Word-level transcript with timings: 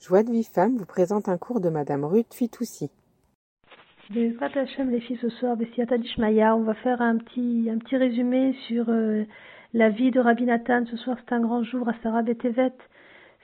Joie 0.00 0.22
de 0.22 0.30
vie 0.30 0.44
femme 0.44 0.76
vous 0.76 0.86
présente 0.86 1.28
un 1.28 1.38
cours 1.38 1.60
de 1.60 1.70
Madame 1.70 2.04
Ruth 2.04 2.32
Fitoussi. 2.32 2.88
Bezrat 4.10 4.50
Hashem, 4.54 4.90
les 4.90 5.00
filles, 5.00 5.18
ce 5.20 5.28
soir, 5.28 5.56
on 5.58 6.62
va 6.62 6.74
faire 6.74 7.02
un 7.02 7.16
petit, 7.16 7.68
un 7.68 7.78
petit 7.78 7.96
résumé 7.96 8.54
sur 8.68 8.88
euh, 8.90 9.24
la 9.74 9.90
vie 9.90 10.12
de 10.12 10.20
Rabbi 10.20 10.44
Nathan. 10.44 10.84
Ce 10.86 10.96
soir, 10.96 11.16
c'est 11.18 11.34
un 11.34 11.40
grand 11.40 11.64
jour 11.64 11.88
à 11.88 11.94
Sarah 12.00 12.22
Betevet. 12.22 12.72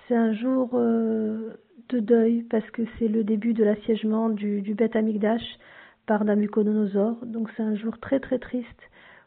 C'est 0.07 0.15
un 0.15 0.33
jour 0.33 0.71
euh, 0.75 1.59
de 1.89 1.99
deuil 1.99 2.45
parce 2.45 2.71
que 2.71 2.83
c'est 2.99 3.09
le 3.09 3.25
début 3.25 3.53
de 3.53 3.65
l'assiègement 3.65 4.29
du, 4.29 4.63
du 4.63 4.75
Beth 4.75 4.95
Amikdash 4.95 5.59
par 6.07 6.25
Nabucodonosor. 6.25 7.17
Donc 7.27 7.51
c'est 7.57 7.65
un 7.65 7.75
jour 7.75 7.99
très 7.99 8.21
très 8.21 8.39
triste 8.39 8.81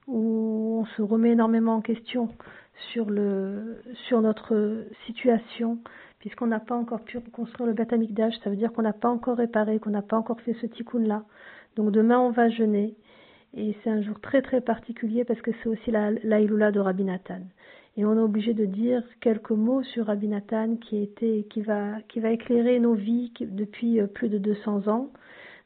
où 0.08 0.80
on 0.80 0.86
se 0.96 1.02
remet 1.02 1.32
énormément 1.32 1.76
en 1.76 1.82
question 1.82 2.30
sur, 2.92 3.10
le, 3.10 3.82
sur 4.08 4.22
notre 4.22 4.86
situation, 5.06 5.80
puisqu'on 6.20 6.48
n'a 6.48 6.60
pas 6.60 6.76
encore 6.76 7.02
pu 7.02 7.18
reconstruire 7.18 7.68
le 7.68 7.74
Beth 7.74 7.94
Amikdash, 7.94 8.34
ça 8.44 8.50
veut 8.50 8.56
dire 8.56 8.72
qu'on 8.74 8.82
n'a 8.82 8.94
pas 8.94 9.10
encore 9.10 9.38
réparé, 9.38 9.80
qu'on 9.80 9.90
n'a 9.90 10.02
pas 10.02 10.18
encore 10.18 10.42
fait 10.42 10.56
ce 10.62 10.66
tikkun-là. 10.66 11.24
Donc 11.76 11.92
demain, 11.92 12.20
on 12.20 12.32
va 12.32 12.50
jeûner. 12.50 12.96
Et 13.56 13.76
c'est 13.84 13.90
un 13.90 14.02
jour 14.02 14.20
très 14.20 14.42
très 14.42 14.62
particulier 14.62 15.24
parce 15.24 15.42
que 15.42 15.52
c'est 15.62 15.70
aussi 15.70 15.92
la, 15.92 16.12
la 16.12 16.42
de 16.42 16.80
Rabbi 16.80 17.04
Nathan. 17.04 17.42
Et 17.96 18.06
on 18.06 18.16
est 18.16 18.22
obligé 18.22 18.54
de 18.54 18.66
dire 18.66 19.02
quelques 19.22 19.52
mots 19.52 19.82
sur 19.82 20.06
Rabbi 20.06 20.28
Nathan 20.28 20.76
qui, 20.76 21.02
était, 21.02 21.48
qui, 21.50 21.62
va, 21.62 22.02
qui 22.08 22.20
va 22.20 22.30
éclairer 22.32 22.80
nos 22.80 22.94
vies 22.94 23.32
depuis 23.40 24.00
euh, 24.00 24.06
plus 24.06 24.30
de 24.30 24.38
200 24.38 24.88
ans. 24.88 25.10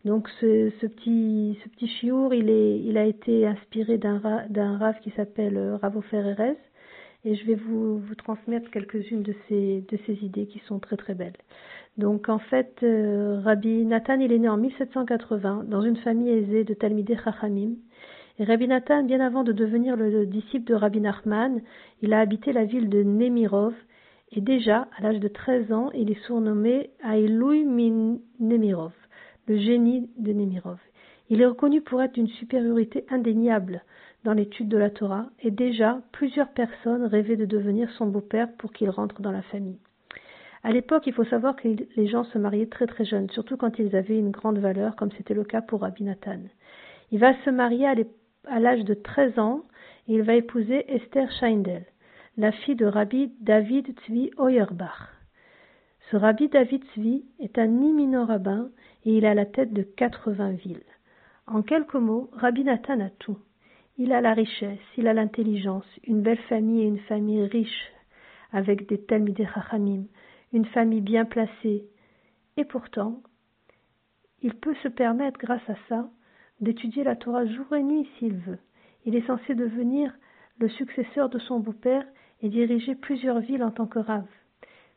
Donc 0.05 0.29
ce, 0.39 0.71
ce 0.79 0.87
petit, 0.87 1.59
ce 1.63 1.69
petit 1.69 1.87
chiour, 1.87 2.33
il, 2.33 2.49
est, 2.49 2.79
il 2.79 2.97
a 2.97 3.05
été 3.05 3.45
inspiré 3.45 3.97
d'un, 3.97 4.21
d'un 4.49 4.77
rave 4.77 4.99
qui 5.01 5.11
s'appelle 5.11 5.57
euh, 5.57 5.75
Ravo 5.75 6.01
Ferrerez 6.01 6.55
et 7.23 7.35
je 7.35 7.45
vais 7.45 7.55
vous, 7.55 8.01
transmettre 8.17 8.69
quelques-unes 8.71 9.23
de 9.23 9.35
ces, 9.47 10.23
idées 10.23 10.47
qui 10.47 10.59
sont 10.67 10.79
très 10.79 10.97
très 10.97 11.13
belles. 11.13 11.37
Donc 11.97 12.29
en 12.29 12.39
fait, 12.39 12.79
euh, 12.83 13.41
Rabbi 13.43 13.85
Nathan, 13.85 14.19
il 14.19 14.31
est 14.31 14.39
né 14.39 14.49
en 14.49 14.57
1780 14.57 15.65
dans 15.67 15.81
une 15.81 15.97
famille 15.97 16.29
aisée 16.29 16.63
de 16.63 16.73
Talmideh 16.73 17.17
Chachamim. 17.23 17.75
Et 18.39 18.43
Rabbi 18.43 18.67
Nathan, 18.67 19.03
bien 19.03 19.19
avant 19.19 19.43
de 19.43 19.51
devenir 19.51 19.95
le, 19.95 20.25
disciple 20.25 20.65
de 20.65 20.73
Rabbi 20.73 21.01
Nachman, 21.01 21.61
il 22.01 22.13
a 22.13 22.19
habité 22.19 22.53
la 22.53 22.65
ville 22.65 22.89
de 22.89 23.03
Nemirov. 23.03 23.73
Et 24.31 24.41
déjà, 24.41 24.87
à 24.97 25.03
l'âge 25.03 25.19
de 25.19 25.27
13 25.27 25.73
ans, 25.73 25.91
il 25.93 26.09
est 26.09 26.25
surnommé 26.25 26.89
Ailoui 27.03 27.65
Min 27.65 28.19
Nemirov, 28.39 28.93
le 29.47 29.57
génie 29.57 30.09
de 30.17 30.31
Nemirov. 30.31 30.79
Il 31.31 31.41
est 31.41 31.45
reconnu 31.45 31.79
pour 31.79 32.01
être 32.01 32.15
d'une 32.15 32.27
supériorité 32.27 33.05
indéniable 33.09 33.85
dans 34.25 34.33
l'étude 34.33 34.67
de 34.67 34.77
la 34.77 34.89
Torah, 34.89 35.27
et 35.39 35.49
déjà 35.49 36.01
plusieurs 36.11 36.49
personnes 36.49 37.05
rêvaient 37.05 37.37
de 37.37 37.45
devenir 37.45 37.89
son 37.91 38.07
beau-père 38.07 38.51
pour 38.57 38.73
qu'il 38.73 38.89
rentre 38.89 39.21
dans 39.21 39.31
la 39.31 39.41
famille. 39.43 39.79
À 40.61 40.73
l'époque, 40.73 41.07
il 41.07 41.13
faut 41.13 41.23
savoir 41.23 41.55
que 41.55 41.69
les 41.95 42.07
gens 42.07 42.25
se 42.25 42.37
mariaient 42.37 42.65
très 42.65 42.85
très 42.85 43.05
jeunes, 43.05 43.29
surtout 43.29 43.55
quand 43.55 43.79
ils 43.79 43.95
avaient 43.95 44.19
une 44.19 44.31
grande 44.31 44.59
valeur, 44.59 44.97
comme 44.97 45.11
c'était 45.13 45.33
le 45.33 45.45
cas 45.45 45.61
pour 45.61 45.81
Rabbi 45.81 46.03
Nathan. 46.03 46.41
Il 47.11 47.19
va 47.19 47.33
se 47.45 47.49
marier 47.49 47.87
à 47.87 48.59
l'âge 48.59 48.83
de 48.83 48.93
13 48.93 49.39
ans 49.39 49.63
et 50.09 50.15
il 50.15 50.23
va 50.23 50.35
épouser 50.35 50.83
Esther 50.93 51.31
Scheindel, 51.39 51.85
la 52.35 52.51
fille 52.51 52.75
de 52.75 52.85
Rabbi 52.85 53.31
David 53.39 53.97
Tzvi 54.01 54.31
Oyerbach. 54.37 55.07
Ce 56.11 56.17
Rabbi 56.17 56.49
David 56.49 56.83
Tzvi 56.93 57.23
est 57.39 57.57
un 57.57 57.81
imminent 57.81 58.25
rabbin 58.25 58.69
et 59.05 59.15
il 59.15 59.25
a 59.25 59.33
la 59.33 59.45
tête 59.45 59.71
de 59.71 59.83
80 59.83 60.51
villes. 60.51 60.83
En 61.53 61.63
quelques 61.63 61.95
mots, 61.95 62.29
Rabbi 62.31 62.63
Nathan 62.63 63.01
a 63.01 63.09
tout. 63.09 63.37
Il 63.97 64.13
a 64.13 64.21
la 64.21 64.33
richesse, 64.33 64.79
il 64.95 65.09
a 65.09 65.13
l'intelligence, 65.13 65.85
une 66.05 66.21
belle 66.21 66.39
famille 66.47 66.83
et 66.83 66.87
une 66.87 66.99
famille 66.99 67.43
riche, 67.43 67.91
avec 68.53 68.87
des 68.87 69.01
Talmidei 69.01 69.45
Chachamim, 69.53 70.05
une 70.53 70.63
famille 70.63 71.01
bien 71.01 71.25
placée. 71.25 71.83
Et 72.55 72.63
pourtant, 72.63 73.21
il 74.41 74.53
peut 74.53 74.75
se 74.75 74.87
permettre, 74.87 75.37
grâce 75.37 75.69
à 75.69 75.75
ça, 75.89 76.09
d'étudier 76.61 77.03
la 77.03 77.17
Torah 77.17 77.45
jour 77.45 77.75
et 77.75 77.83
nuit 77.83 78.07
s'il 78.17 78.35
veut. 78.35 78.59
Il 79.03 79.13
est 79.17 79.27
censé 79.27 79.53
devenir 79.53 80.13
le 80.57 80.69
successeur 80.69 81.27
de 81.27 81.39
son 81.39 81.59
beau-père 81.59 82.05
et 82.41 82.47
diriger 82.47 82.95
plusieurs 82.95 83.41
villes 83.41 83.65
en 83.65 83.71
tant 83.71 83.87
que 83.87 83.99
rave. 83.99 84.23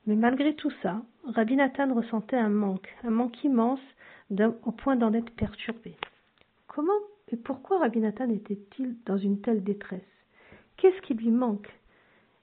Mais 0.07 0.15
malgré 0.15 0.55
tout 0.55 0.73
ça, 0.85 1.03
Rabbi 1.25 1.57
Nathan 1.57 1.93
ressentait 1.93 2.37
un 2.37 2.49
manque, 2.49 2.95
un 3.03 3.11
manque 3.11 3.43
immense 3.43 3.83
au 4.31 4.71
point 4.71 4.95
d'en 4.95 5.13
être 5.15 5.35
perturbé. 5.35 5.97
Comment 6.75 6.93
et 7.29 7.37
pourquoi 7.37 7.79
Rabbi 7.79 8.01
Nathan 8.01 8.29
était-il 8.31 8.97
dans 9.07 9.17
une 9.17 9.41
telle 9.41 9.63
détresse? 9.63 10.03
Qu'est-ce 10.77 11.01
qui 11.03 11.15
lui 11.15 11.31
manque? 11.31 11.73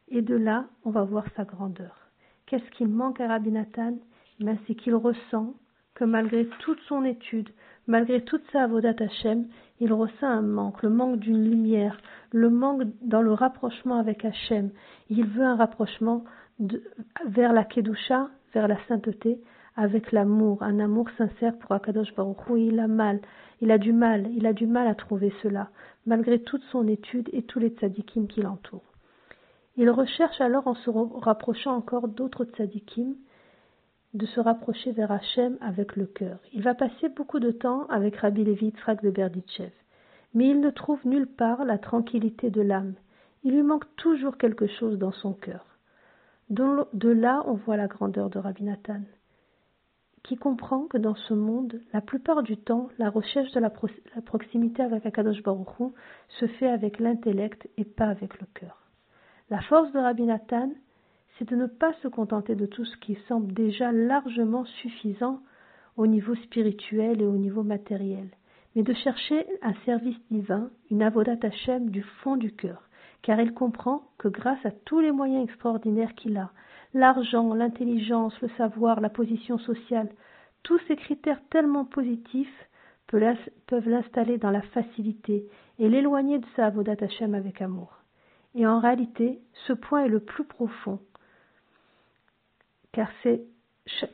Et 0.07 0.21
de 0.21 0.35
là, 0.35 0.67
on 0.85 0.89
va 0.89 1.03
voir 1.03 1.25
sa 1.35 1.43
grandeur. 1.43 2.07
Qu'est-ce 2.45 2.71
qui 2.71 2.85
manque 2.85 3.19
à 3.19 3.27
Rabbi 3.27 3.51
Nathan 3.51 3.97
ben, 4.39 4.57
C'est 4.65 4.75
qu'il 4.75 4.95
ressent 4.95 5.53
que 5.95 6.05
malgré 6.05 6.47
toute 6.59 6.79
son 6.87 7.03
étude, 7.03 7.49
malgré 7.87 8.23
toute 8.23 8.49
sa 8.53 8.63
avodat 8.63 8.95
Hashem, 8.99 9.47
il 9.81 9.91
ressent 9.91 10.27
un 10.27 10.41
manque, 10.41 10.81
le 10.81 10.89
manque 10.89 11.19
d'une 11.19 11.43
lumière, 11.43 11.99
le 12.31 12.49
manque 12.49 12.83
dans 13.01 13.21
le 13.21 13.33
rapprochement 13.33 13.97
avec 13.97 14.23
Hachem. 14.23 14.71
Il 15.09 15.25
veut 15.25 15.43
un 15.43 15.57
rapprochement 15.57 16.23
vers 17.25 17.51
la 17.51 17.65
Kedusha, 17.65 18.29
vers 18.53 18.69
la 18.69 18.77
sainteté, 18.87 19.41
avec 19.75 20.11
l'amour, 20.11 20.61
un 20.63 20.79
amour 20.79 21.09
sincère 21.17 21.57
pour 21.57 21.71
Akadosh 21.71 22.13
Baruch 22.15 22.49
Hu. 22.49 22.59
Il 22.59 22.79
a 22.79 22.87
mal, 22.87 23.21
il 23.61 23.71
a 23.71 23.77
du 23.77 23.93
mal, 23.93 24.27
il 24.35 24.45
a 24.45 24.53
du 24.53 24.67
mal 24.67 24.87
à 24.87 24.95
trouver 24.95 25.33
cela, 25.41 25.69
malgré 26.05 26.41
toute 26.41 26.63
son 26.71 26.87
étude 26.87 27.29
et 27.33 27.43
tous 27.43 27.59
les 27.59 27.69
tzadikim 27.69 28.27
qui 28.27 28.41
l'entourent. 28.41 28.91
Il 29.77 29.89
recherche 29.89 30.41
alors, 30.41 30.67
en 30.67 30.75
se 30.75 30.89
rapprochant 30.89 31.75
encore 31.75 32.07
d'autres 32.07 32.45
tzadikim, 32.45 33.15
de 34.13 34.25
se 34.25 34.41
rapprocher 34.41 34.91
vers 34.91 35.11
Hachem 35.11 35.57
avec 35.61 35.95
le 35.95 36.05
cœur. 36.05 36.39
Il 36.51 36.61
va 36.61 36.75
passer 36.75 37.07
beaucoup 37.09 37.39
de 37.39 37.51
temps 37.51 37.85
avec 37.87 38.17
Rabbi 38.17 38.43
Levi 38.43 38.65
Yitzhak 38.65 39.01
de 39.01 39.09
Berditchev, 39.09 39.71
mais 40.33 40.49
il 40.49 40.59
ne 40.59 40.69
trouve 40.69 40.99
nulle 41.05 41.27
part 41.27 41.63
la 41.63 41.77
tranquillité 41.77 42.49
de 42.49 42.61
l'âme. 42.61 42.95
Il 43.43 43.53
lui 43.53 43.63
manque 43.63 43.85
toujours 43.95 44.37
quelque 44.37 44.67
chose 44.67 44.97
dans 44.97 45.13
son 45.13 45.33
cœur. 45.33 45.65
De 46.49 47.09
là, 47.09 47.43
on 47.47 47.53
voit 47.53 47.77
la 47.77 47.87
grandeur 47.87 48.29
de 48.29 48.37
Rabbi 48.37 48.63
Nathan 48.63 48.99
qui 50.23 50.35
comprend 50.35 50.85
que 50.85 50.97
dans 50.97 51.15
ce 51.15 51.33
monde, 51.33 51.81
la 51.93 52.01
plupart 52.01 52.43
du 52.43 52.57
temps, 52.57 52.89
la 52.99 53.09
recherche 53.09 53.51
de 53.51 53.59
la, 53.59 53.71
proximité 54.21 54.83
avec 54.83 55.05
Akadosh 55.05 55.41
Baruch 55.41 55.93
se 56.29 56.45
fait 56.45 56.69
avec 56.69 56.99
l'intellect 56.99 57.67
et 57.77 57.85
pas 57.85 58.07
avec 58.07 58.39
le 58.39 58.47
cœur. 58.53 58.77
La 59.49 59.61
force 59.61 59.91
de 59.91 59.99
Rabbi 59.99 60.23
Nathan, 60.23 60.69
c'est 61.37 61.49
de 61.49 61.55
ne 61.55 61.65
pas 61.65 61.93
se 62.03 62.07
contenter 62.07 62.55
de 62.55 62.65
tout 62.65 62.85
ce 62.85 62.97
qui 62.97 63.15
semble 63.27 63.53
déjà 63.53 63.91
largement 63.91 64.65
suffisant 64.65 65.41
au 65.97 66.07
niveau 66.07 66.35
spirituel 66.35 67.21
et 67.21 67.25
au 67.25 67.37
niveau 67.37 67.63
matériel, 67.63 68.29
mais 68.75 68.83
de 68.83 68.93
chercher 68.93 69.45
un 69.61 69.73
service 69.85 70.19
divin, 70.29 70.69
une 70.89 71.01
avodat 71.01 71.37
Hashem 71.41 71.89
du 71.89 72.03
fond 72.23 72.37
du 72.37 72.53
cœur, 72.53 72.87
car 73.23 73.39
il 73.41 73.53
comprend 73.53 74.03
que 74.17 74.27
grâce 74.27 74.63
à 74.65 74.71
tous 74.71 74.99
les 74.99 75.11
moyens 75.11 75.43
extraordinaires 75.43 76.13
qu'il 76.15 76.37
a, 76.37 76.51
l'argent, 76.93 77.53
l'intelligence, 77.53 78.39
le 78.41 78.49
savoir, 78.57 79.01
la 79.01 79.09
position 79.09 79.57
sociale, 79.57 80.09
tous 80.63 80.79
ces 80.87 80.95
critères 80.95 81.41
tellement 81.49 81.85
positifs 81.85 82.67
peuvent 83.07 83.89
l'installer 83.89 84.37
dans 84.37 84.51
la 84.51 84.61
facilité 84.61 85.45
et 85.79 85.89
l'éloigner 85.89 86.39
de 86.39 86.45
sa 86.55 86.67
avodat 86.67 86.95
Hashem 87.01 87.35
avec 87.35 87.61
amour. 87.61 87.97
Et 88.55 88.65
en 88.65 88.79
réalité, 88.79 89.39
ce 89.67 89.73
point 89.73 90.05
est 90.05 90.09
le 90.09 90.19
plus 90.19 90.45
profond, 90.45 90.99
car, 92.91 93.09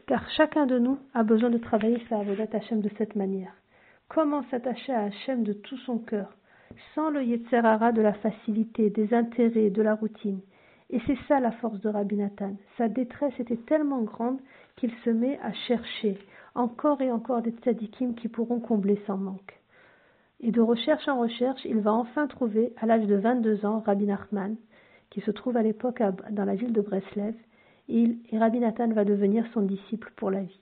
car 0.07 0.29
chacun 0.31 0.65
de 0.65 0.79
nous 0.79 0.99
a 1.13 1.23
besoin 1.23 1.49
de 1.49 1.57
travailler 1.57 2.01
sa 2.09 2.19
avodat 2.19 2.47
Hashem 2.53 2.81
de 2.81 2.89
cette 2.97 3.15
manière. 3.15 3.53
Comment 4.09 4.43
s'attacher 4.49 4.93
à 4.93 5.03
Hashem 5.03 5.43
de 5.43 5.53
tout 5.53 5.77
son 5.79 5.99
cœur, 5.99 6.29
sans 6.95 7.09
le 7.09 7.23
Yetzerara 7.23 7.91
de 7.91 8.01
la 8.01 8.13
facilité, 8.13 8.89
des 8.89 9.13
intérêts, 9.13 9.69
de 9.69 9.81
la 9.81 9.95
routine 9.95 10.39
et 10.89 11.01
c'est 11.05 11.17
ça 11.27 11.39
la 11.39 11.51
force 11.51 11.79
de 11.81 11.89
Rabbi 11.89 12.15
Nathan. 12.15 12.55
Sa 12.77 12.87
détresse 12.87 13.37
était 13.39 13.57
tellement 13.57 14.03
grande 14.03 14.39
qu'il 14.77 14.91
se 15.03 15.09
met 15.09 15.37
à 15.39 15.51
chercher 15.67 16.17
encore 16.55 17.01
et 17.01 17.11
encore 17.11 17.41
des 17.41 17.51
tzadikim 17.51 18.15
qui 18.15 18.29
pourront 18.29 18.59
combler 18.59 18.99
son 19.05 19.17
manque. 19.17 19.59
Et 20.39 20.51
de 20.51 20.61
recherche 20.61 21.07
en 21.07 21.19
recherche, 21.19 21.63
il 21.65 21.79
va 21.79 21.93
enfin 21.93 22.27
trouver, 22.27 22.73
à 22.77 22.85
l'âge 22.85 23.05
de 23.05 23.15
22 23.15 23.65
ans, 23.65 23.83
Rabbi 23.85 24.05
Nachman, 24.05 24.55
qui 25.09 25.21
se 25.21 25.31
trouve 25.31 25.57
à 25.57 25.63
l'époque 25.63 26.01
dans 26.31 26.45
la 26.45 26.55
ville 26.55 26.73
de 26.73 26.81
Breslev, 26.81 27.35
et, 27.89 28.17
Rabbi 28.33 28.59
Nathan 28.59 28.89
va 28.89 29.05
devenir 29.05 29.45
son 29.53 29.61
disciple 29.61 30.11
pour 30.15 30.29
la 30.29 30.41
vie. 30.41 30.59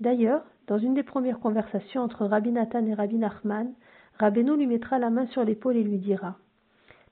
D'ailleurs, 0.00 0.42
dans 0.66 0.78
une 0.78 0.94
des 0.94 1.02
premières 1.02 1.40
conversations 1.40 2.02
entre 2.02 2.26
Rabbi 2.26 2.50
Nathan 2.52 2.84
et 2.86 2.94
Rabbi 2.94 3.16
Nachman, 3.16 3.72
Rabbeinu 4.18 4.56
lui 4.56 4.66
mettra 4.66 4.98
la 4.98 5.10
main 5.10 5.26
sur 5.28 5.44
l'épaule 5.44 5.76
et 5.76 5.82
lui 5.82 5.98
dira 5.98 6.36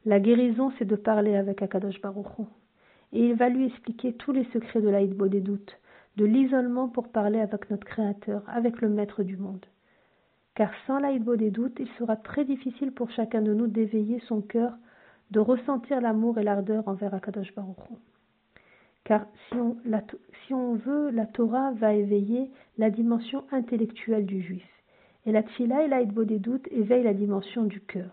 la 0.05 0.21
guérison, 0.21 0.73
c'est 0.79 0.85
de 0.85 0.97
parler 0.97 1.37
avec 1.37 1.63
Akadosh 1.63 2.01
Baruch 2.01 2.27
Et 3.13 3.27
il 3.27 3.35
va 3.35 3.49
lui 3.49 3.67
expliquer 3.67 4.15
tous 4.15 4.33
les 4.33 4.45
secrets 4.53 4.81
de 4.81 4.89
l'aïdbo 4.89 5.29
des 5.29 5.41
doutes, 5.41 5.79
de 6.17 6.25
l'isolement 6.25 6.89
pour 6.89 7.09
parler 7.09 7.41
avec 7.41 7.71
notre 7.71 7.87
Créateur, 7.87 8.43
avec 8.49 8.81
le 8.81 8.89
Maître 8.89 9.23
du 9.23 9.37
monde. 9.37 9.65
Car 10.55 10.71
sans 10.87 10.99
l'aïdbo 10.99 11.37
des 11.37 11.51
doutes, 11.51 11.77
il 11.79 11.89
sera 11.99 12.17
très 12.17 12.45
difficile 12.45 12.93
pour 12.93 13.11
chacun 13.11 13.43
de 13.43 13.55
nous 13.55 13.67
d'éveiller 13.67 14.21
son 14.27 14.41
cœur, 14.41 14.73
de 15.31 15.41
ressentir 15.41 16.01
l'amour 16.01 16.39
et 16.39 16.43
l'ardeur 16.43 16.89
envers 16.89 17.15
Akadosh 17.15 17.55
Baruch 17.55 17.77
car 19.09 19.25
si 20.47 20.53
on, 20.53 20.75
veut, 20.75 21.09
la 21.11 21.25
Torah 21.25 21.73
va 21.73 21.95
éveiller 21.95 22.51
la 22.77 22.91
dimension 22.91 23.43
intellectuelle 23.53 24.27
du 24.27 24.43
juif. 24.43 24.69
Et 25.25 25.33
la 25.33 25.43
Tfila 25.43 25.83
et 25.83 25.89
l'aïdbo 25.89 26.25
des 26.25 26.39
doutes 26.39 26.69
éveillent 26.71 27.05
la 27.05 27.15
dimension 27.15 27.65
du 27.65 27.81
cœur. 27.81 28.11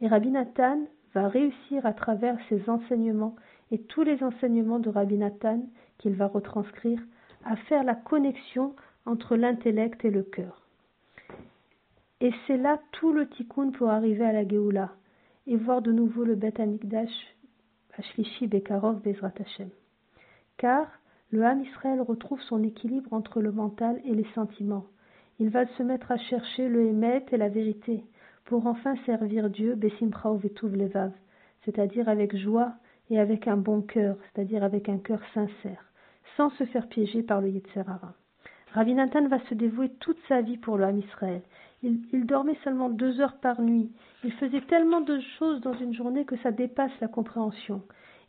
Et 0.00 0.06
Rabbi 0.06 0.30
Nathan 0.30 0.78
va 1.14 1.28
réussir 1.28 1.84
à 1.86 1.92
travers 1.92 2.36
ses 2.48 2.68
enseignements 2.68 3.36
et 3.70 3.78
tous 3.78 4.02
les 4.02 4.22
enseignements 4.22 4.78
de 4.78 4.90
Rabbi 4.90 5.16
Nathan 5.16 5.62
qu'il 5.98 6.14
va 6.14 6.26
retranscrire 6.26 7.00
à 7.44 7.56
faire 7.56 7.84
la 7.84 7.94
connexion 7.94 8.74
entre 9.06 9.36
l'intellect 9.36 10.04
et 10.04 10.10
le 10.10 10.22
cœur. 10.22 10.62
Et 12.20 12.32
c'est 12.46 12.56
là 12.56 12.80
tout 12.92 13.12
le 13.12 13.28
tikkun 13.28 13.70
pour 13.70 13.90
arriver 13.90 14.24
à 14.24 14.32
la 14.32 14.46
Géoula 14.46 14.90
et 15.46 15.56
voir 15.56 15.82
de 15.82 15.92
nouveau 15.92 16.24
le 16.24 16.34
Bet 16.34 16.60
Amikdash, 16.60 17.36
Ashlishi 17.96 18.46
Bekarov 18.46 19.00
Bezrat 19.02 19.32
Hashem. 19.40 19.70
Car 20.56 20.86
le 21.30 21.44
Ham 21.44 21.62
Israël 21.62 22.00
retrouve 22.00 22.40
son 22.42 22.62
équilibre 22.62 23.12
entre 23.12 23.40
le 23.40 23.52
mental 23.52 24.00
et 24.04 24.14
les 24.14 24.26
sentiments. 24.34 24.86
Il 25.38 25.50
va 25.50 25.66
se 25.66 25.82
mettre 25.82 26.10
à 26.10 26.18
chercher 26.18 26.68
le 26.68 26.86
Hémet 26.86 27.24
et 27.30 27.36
la 27.36 27.48
vérité 27.48 28.02
pour 28.48 28.66
enfin 28.66 28.94
servir 29.04 29.50
Dieu, 29.50 29.74
Besimcha 29.74 30.32
Vetuv 30.32 30.74
Levav, 30.74 31.12
c'est-à-dire 31.66 32.08
avec 32.08 32.34
joie 32.34 32.72
et 33.10 33.20
avec 33.20 33.46
un 33.46 33.58
bon 33.58 33.82
cœur, 33.82 34.16
c'est-à-dire 34.32 34.64
avec 34.64 34.88
un 34.88 34.96
cœur 34.96 35.20
sincère, 35.34 35.84
sans 36.38 36.48
se 36.52 36.64
faire 36.64 36.88
piéger 36.88 37.22
par 37.22 37.42
le 37.42 37.50
Yetzerara. 37.50 38.14
Ravi 38.72 38.94
Nathan 38.94 39.28
va 39.28 39.38
se 39.50 39.54
dévouer 39.54 39.90
toute 40.00 40.16
sa 40.28 40.40
vie 40.40 40.56
pour 40.56 40.80
Ham 40.80 40.98
Israël. 40.98 41.42
Il, 41.82 42.00
il, 42.14 42.24
dormait 42.24 42.56
seulement 42.64 42.88
deux 42.88 43.20
heures 43.20 43.36
par 43.36 43.60
nuit. 43.60 43.90
Il 44.24 44.32
faisait 44.32 44.62
tellement 44.62 45.02
de 45.02 45.20
choses 45.38 45.60
dans 45.60 45.74
une 45.74 45.92
journée 45.92 46.24
que 46.24 46.38
ça 46.38 46.50
dépasse 46.50 46.98
la 47.02 47.08
compréhension. 47.08 47.82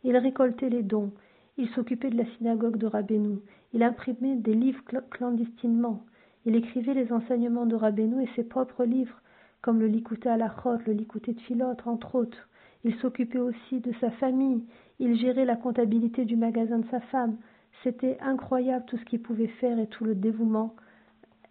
Il 0.04 0.18
récoltait 0.18 0.68
les 0.68 0.82
dons. 0.82 1.12
Il 1.56 1.70
s'occupait 1.70 2.10
de 2.10 2.18
la 2.18 2.26
synagogue 2.36 2.76
de 2.76 2.86
Rabbeinu. 2.86 3.38
Il 3.72 3.82
imprimait 3.82 4.36
des 4.36 4.54
livres 4.54 4.82
clandestinement. 5.10 6.04
Il 6.44 6.56
écrivait 6.56 6.94
les 6.94 7.10
enseignements 7.10 7.66
de 7.66 7.74
Rabbeinu 7.74 8.22
et 8.22 8.28
ses 8.36 8.44
propres 8.44 8.84
livres, 8.84 9.20
comme 9.62 9.80
le 9.80 9.86
Likouté 9.86 10.28
Alachot, 10.28 10.78
le 10.86 10.92
Likouté 10.92 11.32
de 11.32 11.40
Philotre, 11.40 11.88
entre 11.88 12.14
autres. 12.14 12.48
Il 12.84 12.94
s'occupait 12.96 13.38
aussi 13.38 13.80
de 13.80 13.92
sa 14.00 14.10
famille. 14.12 14.64
Il 14.98 15.16
gérait 15.18 15.44
la 15.44 15.56
comptabilité 15.56 16.24
du 16.24 16.36
magasin 16.36 16.78
de 16.78 16.88
sa 16.90 17.00
femme. 17.00 17.36
C'était 17.82 18.18
incroyable 18.20 18.84
tout 18.86 18.96
ce 18.96 19.04
qu'il 19.04 19.22
pouvait 19.22 19.48
faire 19.60 19.78
et 19.78 19.86
tout 19.86 20.04
le 20.04 20.14
dévouement 20.14 20.74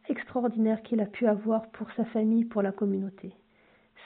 extraordinaire 0.09 0.81
qu'il 0.81 1.01
a 1.01 1.06
pu 1.06 1.27
avoir 1.27 1.67
pour 1.69 1.91
sa 1.91 2.06
famille, 2.06 2.45
pour 2.45 2.61
la 2.61 2.71
communauté. 2.71 3.33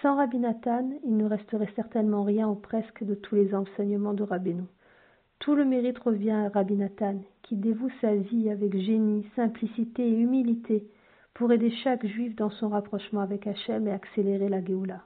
Sans 0.02 0.18
Rabbi 0.18 0.38
Nathan, 0.38 0.90
il 1.06 1.16
ne 1.16 1.26
resterait 1.26 1.72
certainement 1.76 2.24
rien 2.24 2.50
ou 2.50 2.56
presque 2.56 3.04
de 3.06 3.16
tous 3.16 3.36
les 3.36 3.56
enseignements 3.56 4.14
de 4.14 4.24
Rabbeinu. 4.24 4.64
Tout 5.40 5.56
le 5.56 5.64
mérite 5.64 6.00
revient 6.00 6.32
à 6.32 6.50
Rabbi 6.50 6.76
Nathan, 6.76 7.22
qui 7.42 7.56
dévoue 7.56 7.90
sa 8.02 8.14
vie 8.16 8.50
avec 8.50 8.78
génie, 8.78 9.26
simplicité 9.36 10.06
et 10.06 10.20
humilité 10.20 10.86
pour 11.34 11.52
aider 11.52 11.72
chaque 11.84 12.06
juif 12.06 12.36
dans 12.36 12.52
son 12.52 12.70
rapprochement 12.70 13.22
avec 13.22 13.48
Hachem 13.48 13.88
et 13.88 13.92
accélérer 13.92 14.50
la 14.50 14.64
Géoula. 14.64 15.02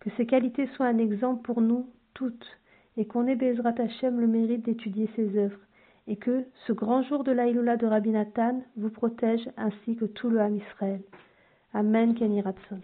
Que 0.00 0.10
ces 0.16 0.26
qualités 0.26 0.66
soient 0.74 0.86
un 0.86 0.98
exemple 0.98 1.42
pour 1.42 1.60
nous 1.60 1.88
toutes 2.14 2.58
et 2.96 3.06
qu'on 3.06 3.26
ait 3.26 3.36
Bezrat 3.36 3.74
Hachem 3.78 4.20
le 4.20 4.26
mérite 4.26 4.64
d'étudier 4.64 5.08
ses 5.16 5.38
œuvres 5.38 5.58
et 6.06 6.16
que 6.16 6.44
ce 6.66 6.72
grand 6.72 7.02
jour 7.02 7.24
de 7.24 7.32
l'Aïloula 7.32 7.76
de 7.76 7.86
Rabbi 7.86 8.10
Nathan 8.10 8.62
vous 8.76 8.90
protège 8.90 9.48
ainsi 9.56 9.96
que 9.96 10.06
tout 10.06 10.28
le 10.28 10.40
Ham 10.40 10.56
Israël. 10.56 11.00
Amen, 11.72 12.14
Kenny 12.14 12.40
Ratson. 12.40 12.80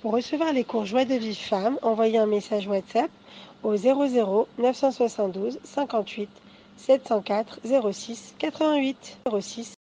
Pour 0.00 0.12
recevoir 0.12 0.52
les 0.52 0.64
cours 0.64 0.84
Joie 0.84 1.04
de 1.04 1.14
vie 1.14 1.34
femme, 1.34 1.78
envoyez 1.82 2.18
un 2.18 2.26
message 2.26 2.66
WhatsApp 2.66 3.10
au 3.62 3.76
00 3.76 4.48
972 4.58 5.58
58 5.62 6.28
704 6.76 7.60
06 7.92 8.34
88 8.38 9.18
06 9.40 9.77